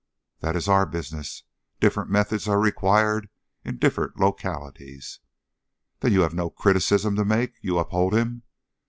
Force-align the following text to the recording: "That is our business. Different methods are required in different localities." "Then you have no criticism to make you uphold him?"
"That 0.39 0.55
is 0.55 0.67
our 0.67 0.87
business. 0.87 1.43
Different 1.79 2.09
methods 2.09 2.47
are 2.47 2.59
required 2.59 3.29
in 3.63 3.77
different 3.77 4.17
localities." 4.19 5.19
"Then 5.99 6.11
you 6.11 6.21
have 6.21 6.33
no 6.33 6.49
criticism 6.49 7.15
to 7.17 7.23
make 7.23 7.59
you 7.61 7.77
uphold 7.77 8.15
him?" 8.15 8.41